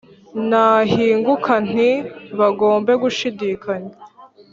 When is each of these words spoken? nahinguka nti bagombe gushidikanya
nahinguka 0.49 1.53
nti 1.69 1.91
bagombe 2.39 2.91
gushidikanya 3.01 3.93